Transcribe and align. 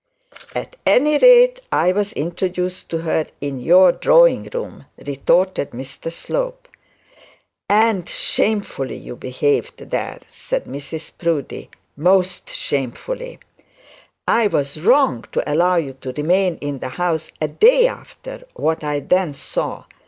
'At 0.55 0.77
any 0.83 1.19
rate, 1.19 1.61
I 1.71 1.91
was 1.91 2.11
introduced 2.13 2.89
to 2.89 2.97
her 3.03 3.27
in 3.39 3.59
your 3.59 3.91
drawing 3.91 4.49
room,' 4.51 4.87
returned 4.97 5.57
Mr 5.77 6.11
Slope. 6.11 6.67
'And 7.69 8.09
shamefully 8.09 8.95
you 8.95 9.15
behave 9.15 9.71
there,' 9.77 10.17
said 10.27 10.65
Mrs 10.65 11.11
Proudie, 11.15 11.69
'most 11.95 12.49
shamefully. 12.49 13.39
I 14.27 14.47
was 14.47 14.81
wrong 14.81 15.25
to 15.33 15.47
allow 15.53 15.75
you 15.75 15.93
to 16.01 16.11
remain 16.13 16.57
in 16.61 16.79
the 16.79 16.89
house 16.89 17.31
a 17.39 17.47
day 17.47 17.85
after 17.85 18.45
what 18.55 18.83
I 18.83 19.01
then 19.01 19.35
saw. 19.35 19.83